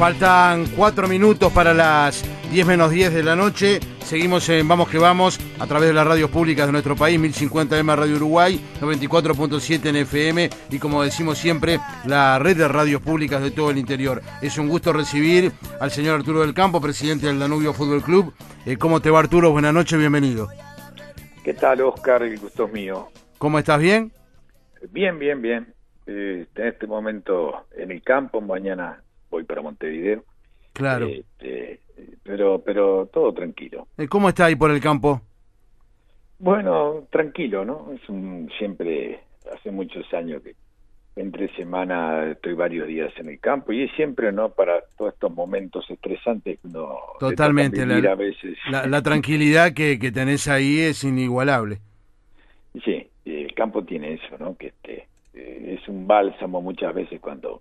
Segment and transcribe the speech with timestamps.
[0.00, 3.80] Faltan cuatro minutos para las 10 menos 10 de la noche.
[4.02, 7.96] Seguimos en Vamos que Vamos a través de las radios públicas de nuestro país, 1050M
[7.96, 13.50] Radio Uruguay, 94.7 en FM y como decimos siempre, la red de radios públicas de
[13.50, 14.22] todo el interior.
[14.40, 18.32] Es un gusto recibir al señor Arturo del Campo, presidente del Danubio Fútbol Club.
[18.64, 19.52] Eh, ¿Cómo te va Arturo?
[19.52, 20.48] Buenas noches, bienvenido.
[21.44, 22.22] ¿Qué tal Oscar?
[22.22, 23.08] El gusto es mío.
[23.36, 23.78] ¿Cómo estás?
[23.78, 24.10] ¿Bien?
[24.92, 25.74] Bien, bien, bien.
[26.06, 30.24] Eh, en este momento en el campo, mañana voy para Montevideo.
[30.72, 31.06] Claro.
[31.06, 31.80] Este,
[32.22, 33.88] pero, pero todo tranquilo.
[33.98, 35.20] Eh, ¿Cómo está ahí por el campo?
[36.38, 37.92] Bueno, tranquilo, ¿no?
[37.92, 39.20] Es un, siempre,
[39.52, 40.54] hace muchos años que
[41.16, 44.50] entre semana estoy varios días en el campo y es siempre, ¿no?
[44.50, 48.56] Para todos estos momentos estresantes no Totalmente, la, a veces.
[48.70, 51.78] La, tranquilidad que, que tenés ahí es inigualable.
[52.84, 54.56] Sí, el campo tiene eso, ¿no?
[54.56, 57.60] Que este, eh, es un bálsamo muchas veces cuando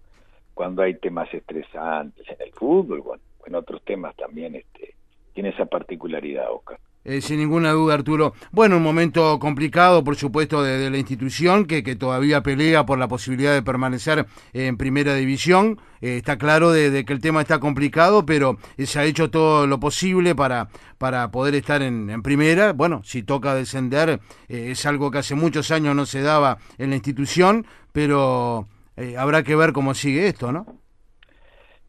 [0.59, 4.94] cuando hay temas estresantes en el fútbol, bueno, en otros temas también este,
[5.34, 6.77] tiene esa particularidad, Oscar.
[7.05, 8.34] Eh, sin ninguna duda, Arturo.
[8.52, 13.07] Bueno, un momento complicado, por supuesto, de, la institución, que, que, todavía pelea por la
[13.07, 15.80] posibilidad de permanecer en primera división.
[16.02, 19.80] Eh, está claro de, que el tema está complicado, pero se ha hecho todo lo
[19.80, 22.74] posible para, para poder estar en, primera.
[22.74, 26.90] Bueno, si toca descender, eh, es algo que hace muchos años no se daba en
[26.90, 28.68] la institución, pero
[29.00, 30.66] eh, habrá que ver cómo sigue esto, ¿no?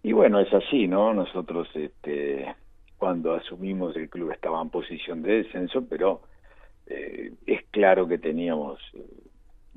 [0.03, 1.12] Y bueno, es así, ¿no?
[1.12, 2.47] Nosotros, este,
[2.97, 6.22] cuando asumimos el club estaba en posición de descenso, pero
[6.86, 8.81] eh, es claro que teníamos,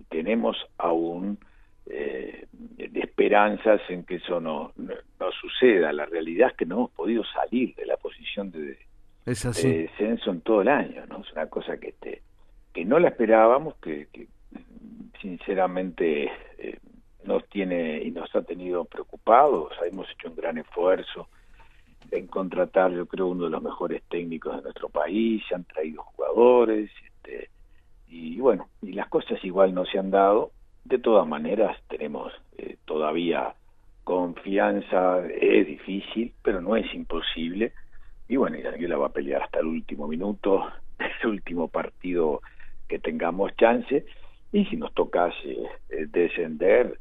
[0.10, 1.40] tenemos aún
[1.88, 2.46] eh,
[2.78, 5.92] esperanzas en que eso no, no, suceda.
[5.92, 8.78] La realidad es que no hemos podido salir de la posición de,
[9.26, 11.22] descenso en todo el año, ¿no?
[11.22, 12.22] Es una cosa que, este,
[12.74, 14.28] que no la esperábamos, que, que
[15.22, 16.32] sinceramente eh,
[17.26, 19.74] nos tiene y nos ha tenido preocupados.
[19.86, 21.28] Hemos hecho un gran esfuerzo
[22.12, 25.44] en contratar, yo creo, uno de los mejores técnicos de nuestro país.
[25.48, 27.50] Se han traído jugadores, este,
[28.08, 30.52] y bueno, y las cosas igual no se han dado.
[30.84, 33.56] De todas maneras, tenemos eh, todavía
[34.04, 35.26] confianza.
[35.28, 37.74] Es difícil, pero no es imposible.
[38.28, 40.66] Y bueno, y la va a pelear hasta el último minuto,
[41.24, 42.42] el último partido
[42.88, 44.06] que tengamos chance.
[44.52, 45.58] Y si nos tocase
[45.90, 47.00] eh, descender,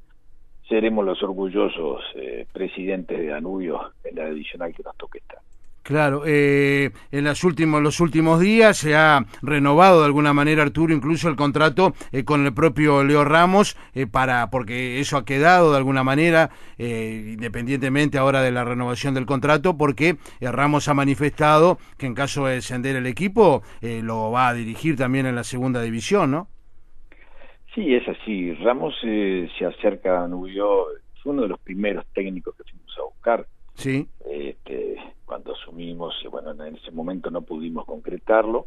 [0.73, 5.39] seremos los orgullosos eh, presidentes de Danubio en la divisional que nos toque estar.
[5.83, 10.95] Claro, eh, en los últimos, los últimos días se ha renovado de alguna manera, Arturo,
[10.95, 13.77] incluso el contrato eh, con el propio Leo Ramos,
[14.11, 19.77] para porque eso ha quedado de alguna manera, independientemente ahora de la renovación del contrato,
[19.77, 24.97] porque Ramos ha manifestado que en caso de descender el equipo, lo va a dirigir
[24.97, 26.49] también en la segunda división, ¿no?
[27.75, 28.53] Sí, es así.
[28.55, 30.87] Ramos eh, se acerca a Danubio,
[31.23, 33.47] fue uno de los primeros técnicos que fuimos a buscar.
[33.75, 34.07] Sí.
[34.29, 38.67] Este, cuando asumimos, bueno, en ese momento no pudimos concretarlo.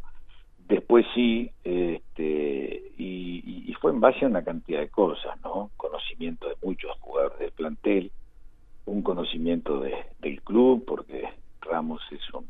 [0.66, 5.70] Después sí, este, y, fue en base a una cantidad de cosas, ¿no?
[5.76, 8.10] Conocimiento de muchos jugadores del plantel,
[8.86, 11.28] un conocimiento de, del club, porque
[11.60, 12.46] Ramos es un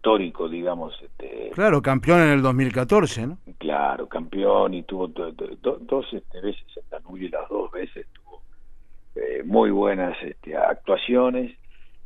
[0.00, 0.92] histórico, digamos.
[1.02, 3.38] Este, claro, campeón en el 2014, ¿no?
[3.60, 8.40] Claro, campeón y tuvo dos este, veces en Danubio y las dos veces tuvo
[9.16, 11.54] eh, muy buenas este, actuaciones.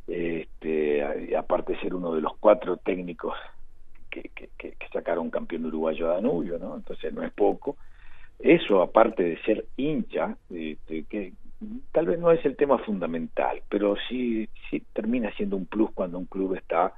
[0.05, 1.01] Este,
[1.33, 3.35] aparte de ser uno de los cuatro técnicos
[4.09, 6.75] que, que, que, sacaron campeón uruguayo a Danubio, ¿no?
[6.75, 7.77] Entonces no es poco.
[8.37, 11.31] Eso, aparte de ser hincha, este, que
[11.93, 16.17] tal vez no es el tema fundamental, pero sí, sí termina siendo un plus cuando
[16.17, 16.95] un club está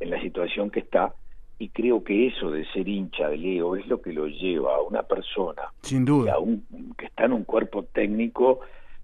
[0.00, 1.14] en la situación que está
[1.60, 4.80] y creo que eso de ser hincha de Leo es lo que lo lleva a
[4.80, 6.36] una persona sin duda.
[6.96, 8.60] que está en un cuerpo técnico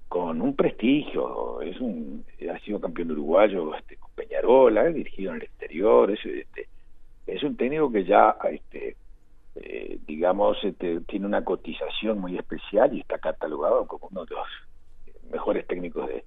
[0.09, 1.61] con un prestigio.
[1.61, 6.25] Es un ha sido campeón uruguayo este con Peñarol ha dirigido en el exterior es
[6.25, 6.67] este
[7.27, 8.97] es un técnico que ya este
[9.57, 14.47] eh, digamos este, tiene una cotización muy especial y está catalogado como uno de los
[15.31, 16.25] mejores técnicos de,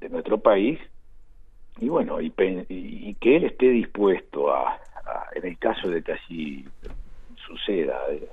[0.00, 0.78] de nuestro país.
[1.78, 2.32] Y bueno, y,
[2.68, 4.80] y, que él esté dispuesto a,
[5.34, 6.64] en el caso de que así
[7.46, 8.28] suceda, eh,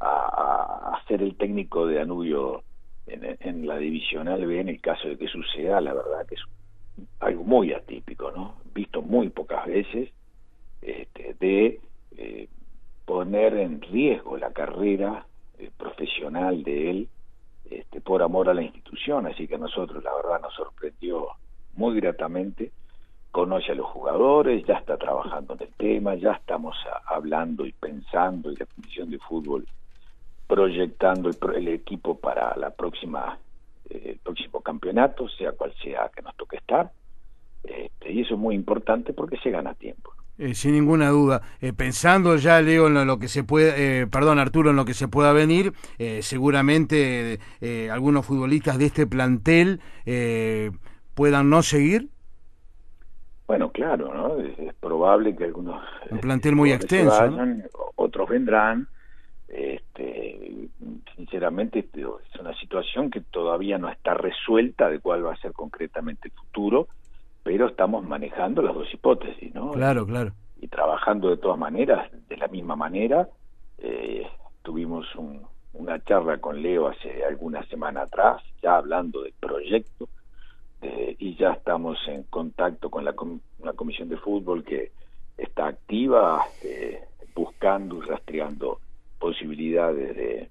[0.00, 2.62] a, ser el técnico de Danubio
[3.06, 6.42] en, en, la divisional B, en el caso de que suceda, la verdad que es
[7.20, 8.56] algo muy atípico, ¿no?
[8.74, 10.10] Visto muy pocas veces,
[10.80, 11.80] este, de
[12.16, 12.48] eh,
[13.04, 15.26] poner en riesgo la carrera
[15.58, 17.08] eh, profesional de él
[17.70, 21.28] este, por amor a la institución, así que a nosotros la verdad nos sorprendió
[21.74, 22.72] muy gratamente
[23.32, 26.76] conoce a los jugadores, ya está trabajando en el tema, ya estamos
[27.06, 29.66] hablando y pensando y la Comisión de Fútbol
[30.46, 33.38] proyectando el, equipo para la próxima
[33.90, 36.92] eh, el próximo campeonato, sea cual sea que nos toque estar.
[38.06, 40.12] y eso es muy importante porque se gana tiempo.
[40.38, 41.42] Eh, sin ninguna duda.
[41.60, 44.94] Eh, pensando ya, Leo, en lo, que se puede, eh, perdón, Arturo, en lo que
[44.94, 45.72] se pueda venir,
[46.20, 47.38] seguramente
[47.90, 49.80] algunos futbolistas de este plantel
[51.14, 52.08] puedan no seguir.
[53.52, 54.40] Bueno, claro, ¿no?
[54.40, 55.84] Es, probable que algunos...
[56.10, 57.22] Un plantel muy extenso.
[57.96, 58.88] Otros vendrán.
[59.46, 60.68] Este,
[61.14, 65.52] sinceramente, este, es una situación que todavía no está resuelta de cuál va a ser
[65.52, 66.88] concretamente el futuro
[67.42, 69.72] pero estamos manejando las dos hipótesis, ¿no?
[69.72, 70.32] Claro, claro.
[70.60, 73.28] Y trabajando de todas maneras, de la misma manera.
[73.78, 74.26] Eh,
[74.62, 75.06] tuvimos
[75.72, 80.08] una charla con Leo hace alguna semana atrás, ya hablando del proyecto,
[80.82, 84.90] y ya estamos en contacto con la, comisión de fútbol que
[85.38, 87.00] está activa, eh,
[87.34, 88.80] buscando y rastreando
[89.18, 90.48] posibilidades de,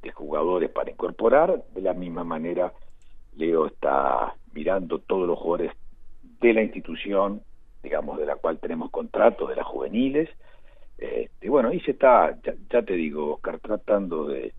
[0.00, 1.64] de jugadores para incorporar.
[1.74, 2.72] De la misma manera,
[3.36, 5.72] Leo está mirando todos los jugadores
[6.40, 7.42] de la institución,
[7.82, 10.28] digamos, de la cual tenemos contrato, de las juveniles.
[10.98, 12.36] Este, bueno, y se está,
[12.70, 14.52] ya, te digo, Oscar, tratando de,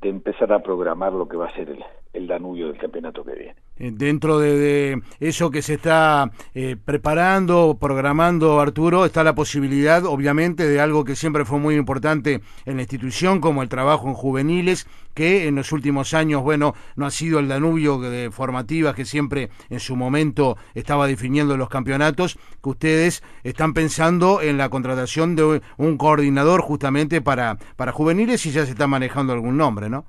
[0.00, 1.84] de empezar a programar lo que va a ser el,
[2.14, 3.56] el Danubio del campeonato que viene.
[3.76, 10.66] Eh, dentro de, eso que se está eh, preparando, programando, Arturo, está la posibilidad, obviamente,
[10.66, 14.86] de algo que siempre fue muy importante en la institución, como el trabajo en juveniles,
[15.12, 19.50] que en los últimos años, bueno, no ha sido el Danubio de formativas que siempre
[19.68, 25.60] en su momento estaba definiendo los campeonatos, que ustedes están pensando en la contratación de
[25.76, 30.04] un coordinador justamente para, para juveniles y ya se está manejando algún nombre, ¿no?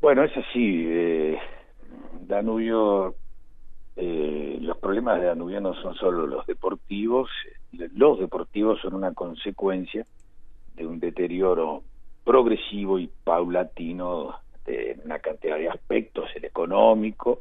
[0.00, 0.86] Bueno, es así.
[0.88, 1.38] Eh,
[2.22, 3.14] Danubio,
[3.96, 7.28] eh, los problemas de Danubio no son solo los deportivos.
[7.72, 10.06] Los deportivos son una consecuencia
[10.74, 11.82] de un deterioro
[12.24, 17.40] progresivo y paulatino de una cantidad de aspectos, el económico,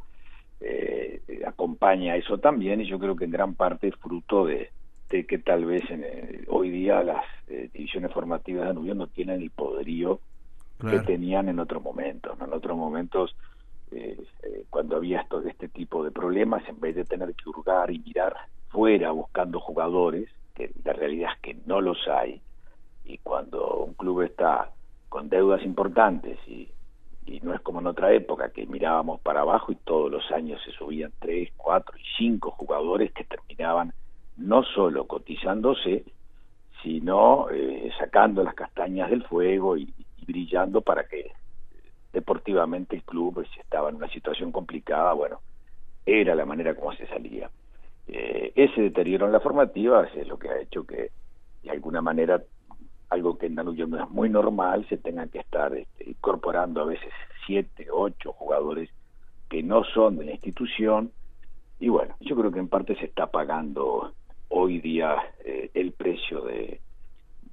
[0.60, 4.70] eh, acompaña eso también y yo creo que en gran parte es fruto de,
[5.10, 5.84] que tal vez
[6.48, 7.26] hoy día las
[7.74, 10.20] divisiones formativas de Danubio no tienen el poderío
[10.80, 12.40] que tenían en otros momentos.
[12.40, 13.36] En otros momentos,
[13.92, 17.92] eh, eh, cuando había estos, este tipo de problemas, en vez de tener que hurgar
[17.92, 18.36] y mirar
[18.70, 22.42] fuera buscando jugadores, que la realidad es que no los hay,
[23.06, 24.72] y cuando un club está
[25.10, 26.70] con deudas importantes y,
[27.26, 30.62] y no es como en otra época que mirábamos para abajo y todos los años
[30.64, 33.94] se subían tres, cuatro y cinco jugadores que terminaban
[34.38, 36.06] no solo cotizándose,
[36.82, 39.94] sino eh, sacando las castañas del fuego y,
[40.30, 41.32] brillando para que
[42.14, 45.42] deportivamente el club, pues, estaba en una situación complicada, bueno,
[46.06, 47.50] era la manera como se salía.
[48.08, 51.12] Eh, ese deterioro en la formativa es lo que ha hecho que,
[51.64, 52.42] de alguna manera,
[53.10, 56.86] algo que en Danubio no es muy normal, se tengan que estar este, incorporando a
[56.86, 57.12] veces
[57.46, 58.90] siete, ocho jugadores
[59.50, 61.12] que no son de la institución.
[61.80, 64.14] Y bueno, yo creo que en parte se está pagando
[64.50, 66.82] hoy día eh, el precio de,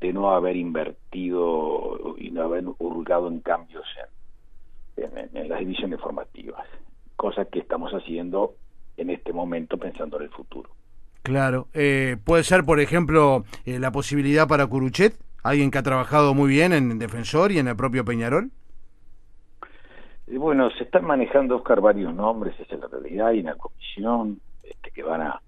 [0.01, 3.85] de no haber invertido y no haber hurgado en cambios
[4.97, 6.67] en, las divisiones formativas,
[7.17, 8.55] cosa que estamos haciendo
[8.97, 10.71] en este momento pensando en el futuro.
[11.23, 16.35] Claro, eh, puede ser, por ejemplo, eh, la posibilidad para Curuchet, alguien que ha trabajado
[16.35, 18.51] muy bien en Defensor y en el propio Peñarol.
[20.27, 24.41] Eh, bueno, se están manejando, Oscar, varios nombres, esa es la realidad, hay una comisión
[24.63, 25.41] este, que van a,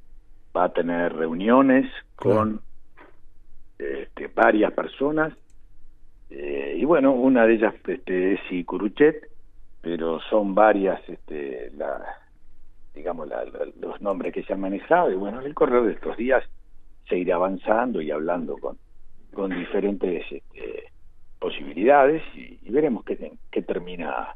[0.56, 2.60] va a tener reuniones con
[4.18, 5.32] este, varias personas,
[6.30, 9.28] eh, y bueno, una de ellas este, es Curuchet,
[9.80, 12.02] pero son varias, este, la,
[12.94, 13.28] digamos,
[13.80, 16.44] los nombres que se han manejado, y bueno, en el correr de estos días
[17.08, 18.76] se irá avanzando y hablando con,
[19.32, 20.92] con diferentes este,
[21.38, 24.34] posibilidades y, veremos qué, qué termina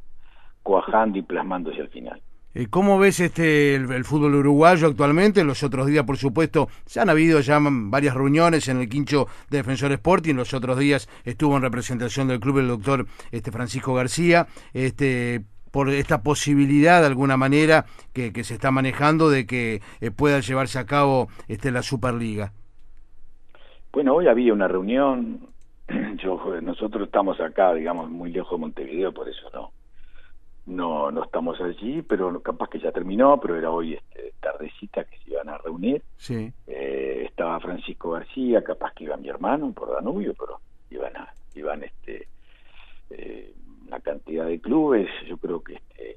[0.62, 2.22] cuajando y plasmándose al final.
[2.54, 5.42] Eh, ¿Cómo ves este el, fútbol uruguayo actualmente?
[5.42, 9.58] Los otros días, por supuesto, se han habido ya varias reuniones en el quincho de
[9.58, 10.34] Defensor Sporting.
[10.34, 14.46] Los otros días estuvo en representación del club el doctor este, Francisco García.
[14.74, 20.40] Este, por esta posibilidad de alguna manera que, se está manejando de que eh, pueda
[20.40, 22.52] llevarse a cabo este, la Superliga.
[23.90, 25.48] Bueno, hoy había una reunión,
[26.22, 29.70] yo nosotros estamos acá, digamos, muy lejos de Montevideo, por eso no
[30.66, 35.18] no no estamos allí, pero capaz que ya terminó, pero era hoy este, tardecita que
[35.18, 36.02] se iban a reunir.
[36.16, 36.52] Sí.
[36.66, 41.82] Eh, estaba Francisco García, capaz que iba mi hermano por Danubio, pero iban a, iban
[41.82, 42.28] este
[43.10, 43.54] eh,
[43.86, 46.16] una cantidad de clubes, yo creo que este,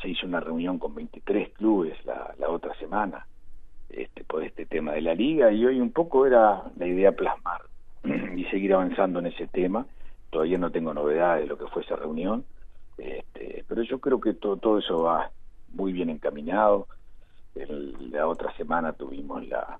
[0.00, 3.26] se hizo una reunión con 23 clubes la, la otra semana
[3.88, 7.62] este, por este tema de la liga y hoy un poco era la idea plasmar
[8.36, 9.86] y seguir avanzando en ese tema.
[10.30, 12.44] Todavía no tengo novedades de lo que fue esa reunión
[12.98, 15.30] este, pero yo creo que todo, todo eso va
[15.72, 16.88] muy bien encaminado.
[17.54, 19.78] la otra semana tuvimos la,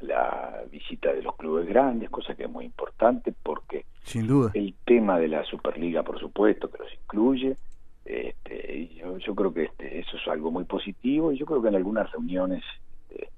[0.00, 4.50] la visita de los clubes grandes, cosa que es muy importante porque Sin duda.
[4.54, 7.56] el tema de la Superliga, por supuesto, que los incluye.
[8.04, 11.68] Este, yo, yo creo que este, eso es algo muy positivo y yo creo que
[11.68, 12.64] en algunas reuniones
[13.10, 13.28] este,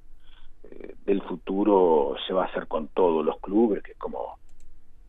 [0.70, 4.38] eh, del futuro se va a hacer con todos los clubes, que es como,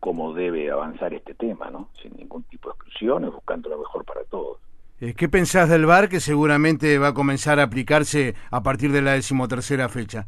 [0.02, 1.90] como debe avanzar este tema, ¿no?
[2.02, 4.58] Sin ningún tipo de exclusiones, buscando lo mejor para todos.
[5.00, 9.04] Eh, ¿Qué pensás del VAR que seguramente va a comenzar a aplicarse a partir de
[9.04, 10.28] la decimotercera fecha?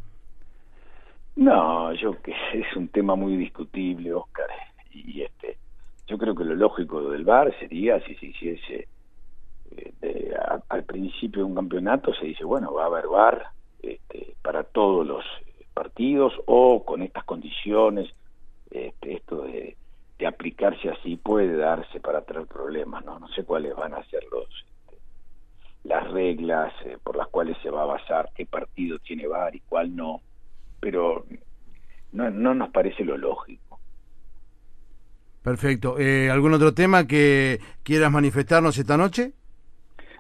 [1.36, 4.46] No, yo que es un tema muy discutible, Oscar,
[4.92, 5.58] y este,
[6.08, 8.88] yo creo que lo lógico del VAR sería si se hiciese
[9.72, 13.48] eh, de, a, al principio de un campeonato se dice bueno va a haber VAR
[13.82, 15.26] este, para todos los
[15.74, 18.14] partidos o con estas condiciones
[18.74, 19.78] este, esto de,
[20.18, 24.24] de, aplicarse así puede darse para traer problemas no no sé cuáles van a ser
[24.32, 24.98] los este,
[25.84, 29.60] las reglas eh, por las cuales se va a basar qué partido tiene VAR y
[29.62, 30.22] cuál no
[30.80, 31.26] pero
[32.14, 33.80] no, no nos parece lo lógico.
[35.42, 36.00] Perfecto.
[36.00, 39.34] Eh, ¿Algún otro tema que quieras manifestarnos esta noche?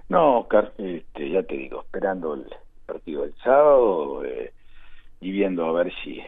[0.09, 2.45] No, Oscar, este, ya te digo, esperando el
[2.85, 4.51] partido del sábado eh,
[5.21, 6.21] y viendo a ver si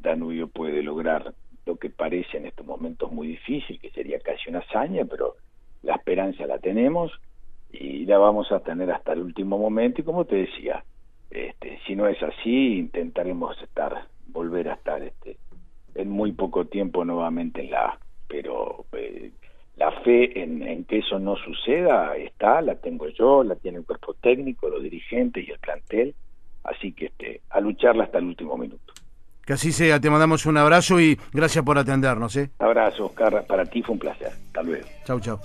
[0.00, 1.34] Danubio puede lograr
[1.66, 5.34] lo que parece en estos momentos muy difícil, que sería casi una hazaña, pero
[5.82, 7.12] la esperanza la tenemos
[7.72, 10.84] y la vamos a tener hasta el último momento y como te decía,
[11.30, 15.36] este, si no es así, intentaremos estar, volver a estar este,
[15.94, 17.98] en muy poco tiempo nuevamente en la A.
[18.28, 19.32] Pero eh,
[19.76, 23.84] la fe en, en, que eso no suceda está, la tengo yo, la tiene el
[23.84, 26.14] cuerpo técnico, los dirigentes y el plantel.
[26.64, 28.92] Así que este, a lucharla hasta el último minuto.
[29.46, 32.36] Que así sea, te mandamos un abrazo y gracias por atendernos.
[32.36, 32.50] ¿eh?
[32.58, 34.32] Abrazo, Oscar, para ti fue un placer.
[34.48, 34.86] Hasta luego.
[35.04, 35.38] Chau, chau.